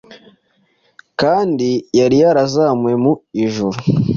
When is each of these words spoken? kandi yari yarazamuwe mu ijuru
kandi 1.21 1.69
yari 1.99 2.15
yarazamuwe 2.23 2.95
mu 3.03 3.13
ijuru 3.43 3.77